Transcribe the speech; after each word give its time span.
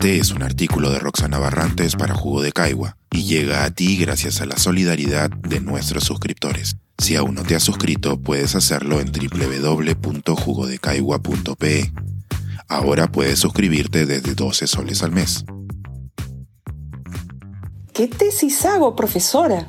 Este 0.00 0.16
es 0.16 0.30
un 0.30 0.42
artículo 0.42 0.90
de 0.90 0.98
Roxana 0.98 1.38
Barrantes 1.38 1.94
para 1.94 2.14
Jugo 2.14 2.40
de 2.40 2.52
Caigua 2.52 2.96
y 3.10 3.24
llega 3.24 3.64
a 3.64 3.70
ti 3.70 3.98
gracias 3.98 4.40
a 4.40 4.46
la 4.46 4.56
solidaridad 4.56 5.28
de 5.28 5.60
nuestros 5.60 6.04
suscriptores. 6.04 6.78
Si 6.96 7.16
aún 7.16 7.34
no 7.34 7.42
te 7.42 7.54
has 7.54 7.62
suscrito, 7.62 8.18
puedes 8.18 8.54
hacerlo 8.54 8.98
en 9.00 9.12
www.jugodecaigua.pe. 9.12 11.92
Ahora 12.66 13.12
puedes 13.12 13.40
suscribirte 13.40 14.06
desde 14.06 14.34
12 14.34 14.66
soles 14.68 15.02
al 15.02 15.12
mes. 15.12 15.44
¿Qué 17.92 18.08
tesis 18.08 18.64
hago, 18.64 18.96
profesora? 18.96 19.68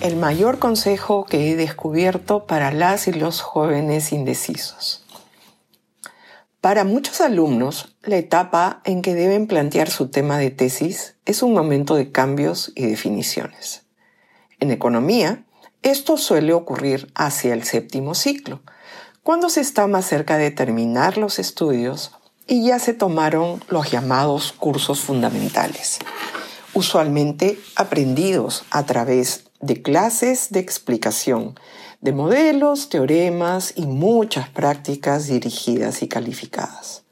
El 0.00 0.16
mayor 0.16 0.58
consejo 0.58 1.24
que 1.24 1.52
he 1.52 1.56
descubierto 1.56 2.48
para 2.48 2.72
las 2.72 3.06
y 3.06 3.12
los 3.12 3.42
jóvenes 3.42 4.12
indecisos. 4.12 5.04
Para 6.60 6.84
muchos 6.84 7.22
alumnos, 7.22 7.96
la 8.02 8.18
etapa 8.18 8.82
en 8.84 9.00
que 9.00 9.14
deben 9.14 9.46
plantear 9.46 9.88
su 9.88 10.08
tema 10.08 10.36
de 10.36 10.50
tesis 10.50 11.14
es 11.24 11.42
un 11.42 11.54
momento 11.54 11.94
de 11.94 12.12
cambios 12.12 12.72
y 12.74 12.84
definiciones. 12.84 13.84
En 14.58 14.70
economía, 14.70 15.46
esto 15.80 16.18
suele 16.18 16.52
ocurrir 16.52 17.10
hacia 17.14 17.54
el 17.54 17.64
séptimo 17.64 18.14
ciclo, 18.14 18.60
cuando 19.22 19.48
se 19.48 19.62
está 19.62 19.86
más 19.86 20.04
cerca 20.04 20.36
de 20.36 20.50
terminar 20.50 21.16
los 21.16 21.38
estudios 21.38 22.12
y 22.46 22.66
ya 22.66 22.78
se 22.78 22.92
tomaron 22.92 23.64
los 23.70 23.90
llamados 23.90 24.52
cursos 24.52 25.00
fundamentales, 25.00 25.98
usualmente 26.74 27.58
aprendidos 27.74 28.64
a 28.70 28.84
través 28.84 29.44
de 29.60 29.80
clases 29.80 30.50
de 30.50 30.60
explicación 30.60 31.54
de 32.00 32.12
modelos, 32.12 32.88
teoremas 32.88 33.74
y 33.76 33.86
muchas 33.86 34.48
prácticas 34.48 35.26
dirigidas 35.26 36.02
y 36.02 36.08
calificadas. 36.08 37.02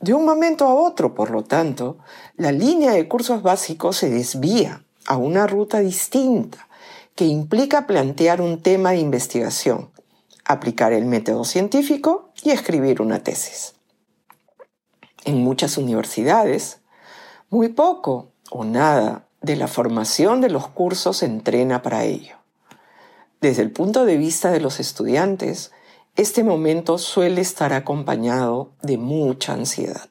De 0.00 0.14
un 0.14 0.24
momento 0.24 0.66
a 0.66 0.74
otro, 0.74 1.14
por 1.14 1.30
lo 1.30 1.44
tanto, 1.44 1.98
la 2.36 2.52
línea 2.52 2.92
de 2.92 3.08
cursos 3.08 3.42
básicos 3.42 3.96
se 3.96 4.10
desvía 4.10 4.84
a 5.06 5.16
una 5.16 5.46
ruta 5.46 5.80
distinta 5.80 6.68
que 7.14 7.26
implica 7.26 7.86
plantear 7.86 8.40
un 8.40 8.62
tema 8.62 8.92
de 8.92 8.98
investigación, 8.98 9.90
aplicar 10.44 10.92
el 10.92 11.04
método 11.04 11.44
científico 11.44 12.30
y 12.42 12.50
escribir 12.50 13.02
una 13.02 13.22
tesis. 13.22 13.74
En 15.24 15.42
muchas 15.42 15.76
universidades, 15.76 16.80
muy 17.50 17.68
poco 17.68 18.32
o 18.50 18.64
nada 18.64 19.26
de 19.42 19.56
la 19.56 19.68
formación 19.68 20.40
de 20.40 20.50
los 20.50 20.68
cursos 20.68 21.18
se 21.18 21.26
entrena 21.26 21.82
para 21.82 22.04
ello. 22.04 22.39
Desde 23.40 23.62
el 23.62 23.70
punto 23.70 24.04
de 24.04 24.18
vista 24.18 24.50
de 24.50 24.60
los 24.60 24.80
estudiantes, 24.80 25.72
este 26.14 26.44
momento 26.44 26.98
suele 26.98 27.40
estar 27.40 27.72
acompañado 27.72 28.72
de 28.82 28.98
mucha 28.98 29.54
ansiedad. 29.54 30.10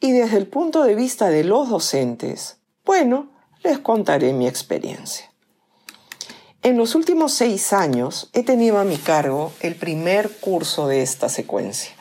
Y 0.00 0.12
desde 0.12 0.36
el 0.36 0.46
punto 0.46 0.84
de 0.84 0.94
vista 0.94 1.30
de 1.30 1.44
los 1.44 1.70
docentes, 1.70 2.58
bueno, 2.84 3.30
les 3.62 3.78
contaré 3.78 4.34
mi 4.34 4.46
experiencia. 4.46 5.32
En 6.62 6.76
los 6.76 6.94
últimos 6.94 7.32
seis 7.32 7.72
años 7.72 8.28
he 8.34 8.42
tenido 8.42 8.78
a 8.78 8.84
mi 8.84 8.98
cargo 8.98 9.50
el 9.60 9.74
primer 9.74 10.30
curso 10.30 10.88
de 10.88 11.00
esta 11.00 11.30
secuencia 11.30 11.92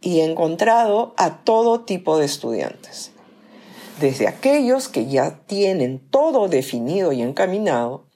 y 0.00 0.18
he 0.18 0.24
encontrado 0.24 1.14
a 1.16 1.44
todo 1.44 1.84
tipo 1.84 2.18
de 2.18 2.26
estudiantes, 2.26 3.12
desde 4.00 4.26
aquellos 4.26 4.88
que 4.88 5.06
ya 5.06 5.38
tienen 5.46 6.00
todo 6.10 6.48
definido 6.48 7.12
y 7.12 7.22
encaminado, 7.22 8.07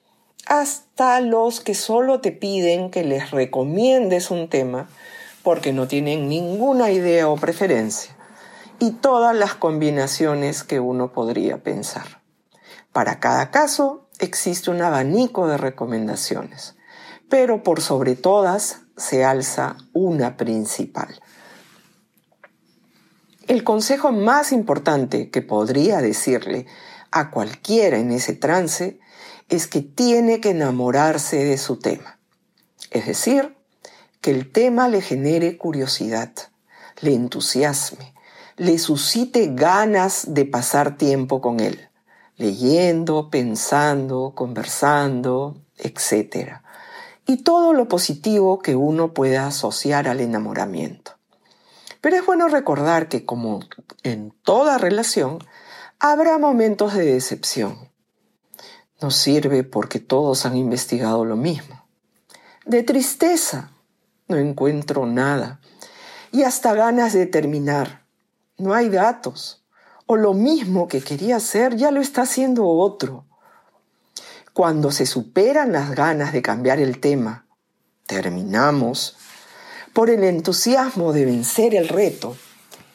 hasta 0.45 1.21
los 1.21 1.61
que 1.61 1.73
solo 1.73 2.19
te 2.19 2.31
piden 2.31 2.91
que 2.91 3.03
les 3.03 3.31
recomiendes 3.31 4.31
un 4.31 4.49
tema 4.49 4.89
porque 5.43 5.73
no 5.73 5.87
tienen 5.87 6.29
ninguna 6.29 6.91
idea 6.91 7.27
o 7.27 7.35
preferencia, 7.35 8.15
y 8.79 8.91
todas 8.91 9.35
las 9.35 9.55
combinaciones 9.55 10.63
que 10.63 10.79
uno 10.79 11.11
podría 11.11 11.61
pensar. 11.63 12.21
Para 12.91 13.19
cada 13.19 13.51
caso 13.51 14.07
existe 14.19 14.71
un 14.71 14.81
abanico 14.81 15.47
de 15.47 15.57
recomendaciones, 15.57 16.75
pero 17.29 17.63
por 17.63 17.81
sobre 17.81 18.15
todas 18.15 18.81
se 18.95 19.25
alza 19.25 19.75
una 19.93 20.37
principal. 20.37 21.19
El 23.47 23.63
consejo 23.63 24.11
más 24.11 24.53
importante 24.53 25.29
que 25.29 25.41
podría 25.41 25.99
decirle 25.99 26.65
a 27.11 27.29
cualquiera 27.31 27.97
en 27.97 28.11
ese 28.11 28.33
trance 28.33 28.99
es 29.49 29.67
que 29.67 29.81
tiene 29.81 30.39
que 30.41 30.51
enamorarse 30.51 31.43
de 31.43 31.57
su 31.57 31.77
tema. 31.79 32.19
Es 32.91 33.05
decir, 33.05 33.55
que 34.21 34.31
el 34.31 34.51
tema 34.51 34.87
le 34.87 35.01
genere 35.01 35.57
curiosidad, 35.57 36.31
le 37.01 37.13
entusiasme, 37.13 38.13
le 38.57 38.77
suscite 38.77 39.49
ganas 39.53 40.33
de 40.33 40.45
pasar 40.45 40.97
tiempo 40.97 41.41
con 41.41 41.59
él 41.59 41.89
leyendo, 42.37 43.29
pensando, 43.29 44.33
conversando, 44.35 45.61
etc. 45.77 46.57
Y 47.25 47.43
todo 47.43 47.73
lo 47.73 47.87
positivo 47.87 48.59
que 48.59 48.75
uno 48.75 49.13
pueda 49.13 49.47
asociar 49.47 50.07
al 50.07 50.19
enamoramiento. 50.19 51.13
Pero 52.01 52.17
es 52.17 52.25
bueno 52.25 52.47
recordar 52.49 53.07
que 53.07 53.25
como 53.25 53.61
en 54.03 54.33
toda 54.43 54.77
relación, 54.77 55.39
habrá 55.99 56.37
momentos 56.37 56.93
de 56.95 57.05
decepción. 57.05 57.89
No 59.03 59.11
sirve 59.11 59.65
porque 59.65 59.99
todos 59.99 60.45
han 60.45 60.55
investigado 60.55 61.25
lo 61.25 61.35
mismo. 61.35 61.85
De 62.65 62.83
tristeza, 62.83 63.71
no 64.29 64.37
encuentro 64.37 65.05
nada. 65.05 65.59
Y 66.31 66.43
hasta 66.43 66.73
ganas 66.73 67.11
de 67.11 67.25
terminar. 67.25 68.05
No 68.57 68.73
hay 68.73 68.87
datos 68.87 69.65
o 70.05 70.15
lo 70.15 70.33
mismo 70.33 70.87
que 70.87 71.01
quería 71.01 71.35
hacer 71.35 71.75
ya 71.75 71.91
lo 71.91 71.99
está 71.99 72.21
haciendo 72.21 72.65
otro. 72.65 73.25
Cuando 74.53 74.89
se 74.89 75.05
superan 75.05 75.73
las 75.73 75.91
ganas 75.91 76.31
de 76.31 76.41
cambiar 76.41 76.79
el 76.79 77.01
tema, 77.01 77.45
terminamos, 78.05 79.17
por 79.91 80.09
el 80.09 80.23
entusiasmo 80.23 81.11
de 81.11 81.25
vencer 81.25 81.75
el 81.75 81.89
reto, 81.89 82.37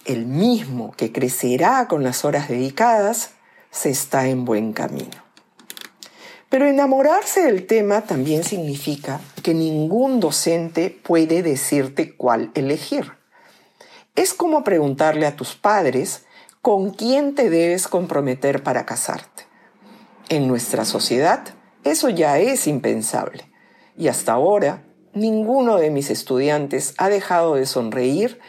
el 0.07 0.25
mismo 0.25 0.93
que 0.93 1.13
crecerá 1.13 1.87
con 1.87 2.03
las 2.03 2.25
horas 2.25 2.49
dedicadas, 2.49 3.33
se 3.71 3.91
está 3.91 4.27
en 4.29 4.47
buen 4.47 4.73
camino. 4.73 5.28
Pero 6.49 6.67
enamorarse 6.67 7.43
del 7.43 7.67
tema 7.67 8.03
también 8.03 8.43
significa 8.43 9.21
que 9.43 9.53
ningún 9.53 10.19
docente 10.19 10.91
puede 10.91 11.43
decirte 11.43 12.15
cuál 12.15 12.51
elegir. 12.55 13.13
Es 14.17 14.33
como 14.35 14.65
preguntarle 14.65 15.27
a 15.27 15.37
tus 15.37 15.55
padres 15.55 16.25
con 16.63 16.91
quién 16.91 17.35
te 17.35 17.51
debes 17.51 17.87
comprometer 17.87 18.63
para 18.63 18.87
casarte. 18.87 19.45
En 20.29 20.49
nuestra 20.49 20.85
sociedad 20.85 21.45
eso 21.85 22.09
ya 22.09 22.39
es 22.39 22.67
impensable 22.67 23.49
y 23.97 24.09
hasta 24.09 24.33
ahora 24.33 24.85
ninguno 25.15 25.77
de 25.77 25.91
mis 25.91 26.11
estudiantes 26.11 26.95
ha 26.99 27.09
dejado 27.09 27.55
de 27.55 27.67
sonreír 27.67 28.41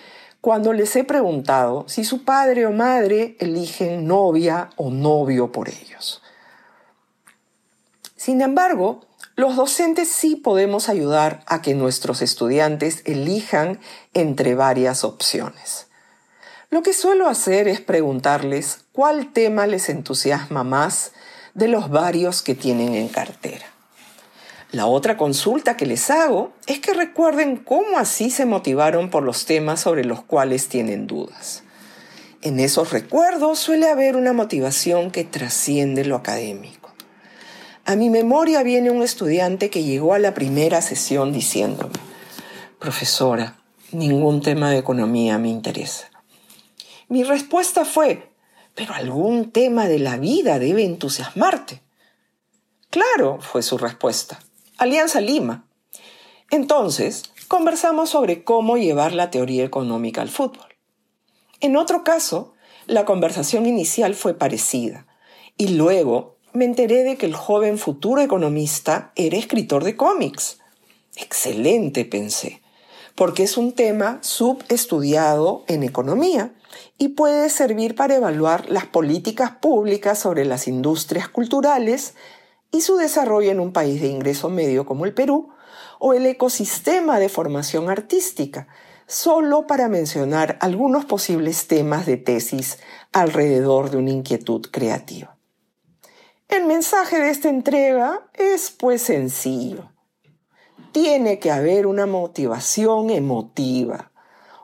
cuando 0.42 0.74
les 0.74 0.96
he 0.96 1.04
preguntado 1.04 1.86
si 1.88 2.04
su 2.04 2.24
padre 2.24 2.66
o 2.66 2.72
madre 2.72 3.36
eligen 3.40 4.08
novia 4.08 4.70
o 4.78 4.90
novio 4.90 5.52
por 5.52 5.70
ellos. 5.70 6.22
Sin 8.30 8.42
embargo, 8.42 9.02
los 9.36 9.56
docentes 9.56 10.08
sí 10.08 10.36
podemos 10.36 10.88
ayudar 10.88 11.42
a 11.48 11.64
que 11.64 11.74
nuestros 11.74 12.22
estudiantes 12.22 13.02
elijan 13.06 13.80
entre 14.14 14.54
varias 14.54 15.04
opciones. 15.04 15.88
Lo 16.70 16.84
que 16.84 16.94
suelo 16.94 17.28
hacer 17.28 17.68
es 17.68 17.82
preguntarles 17.82 18.82
cuál 18.92 19.34
tema 19.34 19.66
les 19.66 19.90
entusiasma 19.90 20.64
más 20.64 21.12
de 21.56 21.70
los 21.70 21.90
varios 21.90 22.44
que 22.44 22.54
tienen 22.54 22.94
en 22.94 23.08
cartera. 23.08 23.66
La 24.72 24.86
otra 24.86 25.18
consulta 25.18 25.76
que 25.76 25.88
les 25.88 26.12
hago 26.12 26.54
es 26.68 26.80
que 26.80 26.94
recuerden 26.94 27.58
cómo 27.58 27.98
así 27.98 28.30
se 28.30 28.46
motivaron 28.46 29.10
por 29.10 29.24
los 29.24 29.48
temas 29.48 29.80
sobre 29.80 30.06
los 30.06 30.22
cuales 30.22 30.68
tienen 30.68 31.08
dudas. 31.08 31.64
En 32.44 32.60
esos 32.60 32.92
recuerdos 32.92 33.58
suele 33.58 33.90
haber 33.90 34.16
una 34.16 34.34
motivación 34.34 35.10
que 35.10 35.24
trasciende 35.24 36.06
lo 36.06 36.16
académico. 36.16 36.79
A 37.90 37.96
mi 37.96 38.12
memoria 38.12 38.62
viene 38.62 38.92
un 38.92 39.02
estudiante 39.02 39.72
que 39.72 39.84
llegó 39.84 40.14
a 40.14 40.20
la 40.20 40.36
primera 40.36 40.80
sesión 40.80 41.34
diciéndome, 41.34 41.96
profesora, 42.78 43.64
ningún 43.92 44.44
tema 44.44 44.70
de 44.70 44.78
economía 44.78 45.40
me 45.40 45.50
interesa. 45.50 46.08
Mi 47.08 47.24
respuesta 47.24 47.86
fue, 47.86 48.32
pero 48.76 48.94
algún 48.94 49.52
tema 49.52 49.88
de 49.88 49.98
la 49.98 50.18
vida 50.18 50.60
debe 50.60 50.84
entusiasmarte. 50.84 51.82
Claro, 52.92 53.40
fue 53.42 53.64
su 53.64 53.80
respuesta. 53.80 54.38
Alianza 54.78 55.20
Lima. 55.20 55.66
Entonces, 56.52 57.24
conversamos 57.48 58.12
sobre 58.12 58.44
cómo 58.44 58.78
llevar 58.78 59.14
la 59.14 59.32
teoría 59.32 59.64
económica 59.64 60.22
al 60.22 60.30
fútbol. 60.30 60.76
En 61.60 61.76
otro 61.76 62.04
caso, 62.04 62.54
la 62.86 63.06
conversación 63.06 63.66
inicial 63.66 64.14
fue 64.14 64.36
parecida, 64.36 65.08
y 65.58 65.70
luego 65.70 66.39
me 66.54 66.66
enteré 66.66 67.04
de 67.04 67.18
que 67.18 67.26
el 67.26 67.36
joven 67.36 67.78
futuro 67.78 68.22
economista 68.22 69.12
era 69.16 69.38
escritor 69.38 69.84
de 69.84 69.96
cómics. 69.96 70.60
Excelente, 71.16 72.06
pensé 72.06 72.62
porque 73.20 73.44
es 73.44 73.58
un 73.58 73.74
tema 73.74 74.20
subestudiado 74.22 75.66
en 75.68 75.84
economía 75.84 76.54
y 76.98 77.10
puede 77.10 77.50
servir 77.50 77.94
para 77.94 78.16
evaluar 78.16 78.70
las 78.70 78.86
políticas 78.86 79.52
públicas 79.52 80.18
sobre 80.18 80.46
las 80.46 80.70
industrias 80.70 81.28
culturales 81.28 82.14
y 82.72 82.80
su 82.80 82.96
desarrollo 82.96 83.52
en 83.52 83.60
un 83.60 83.74
país 83.74 84.00
de 84.00 84.08
ingreso 84.08 84.50
medio 84.50 84.86
como 84.86 85.04
el 85.04 85.14
Perú, 85.14 85.50
o 86.00 86.14
el 86.14 86.26
ecosistema 86.28 87.20
de 87.20 87.28
formación 87.28 87.90
artística, 87.90 88.70
solo 89.06 89.68
para 89.68 89.90
mencionar 89.90 90.58
algunos 90.62 91.04
posibles 91.04 91.68
temas 91.68 92.06
de 92.06 92.16
tesis 92.16 92.78
alrededor 93.12 93.90
de 93.90 93.98
una 93.98 94.12
inquietud 94.12 94.66
creativa. 94.72 95.39
El 96.50 96.66
mensaje 96.66 97.20
de 97.20 97.30
esta 97.30 97.48
entrega 97.48 98.28
es 98.34 98.72
pues 98.72 99.04
sencillo. 99.04 99.92
Tiene 100.92 101.38
que 101.38 101.52
haber 101.52 101.86
una 101.86 102.08
motivación 102.08 103.12
emotiva, 103.12 104.12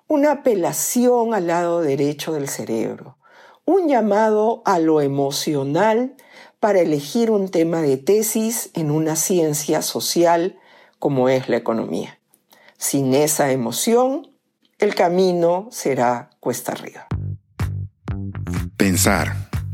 una 0.08 0.32
apelación 0.32 1.36
al 1.36 1.46
lado 1.46 1.82
derecho 1.82 2.34
del 2.34 2.50
cerebro, 2.50 3.20
un 3.66 3.88
llamado 3.88 4.64
a 4.66 4.80
lo 4.80 5.00
emocional 5.00 6.16
para 6.60 6.80
elegir 6.80 7.30
un 7.30 7.50
tema 7.50 7.84
de 7.84 7.98
tesis 7.98 8.72
en 8.74 8.90
una 8.90 9.16
ciencia 9.16 9.84
social 9.84 10.58
como 10.98 11.30
es 11.30 11.50
la 11.50 11.58
economía. 11.58 12.20
Sin 12.80 13.14
esa 13.14 13.52
emoción, 13.52 14.32
el 14.80 14.96
camino 14.96 15.68
será 15.70 16.32
cuesta 16.40 16.72
arriba. 16.72 17.06
Pensar, 18.76 19.45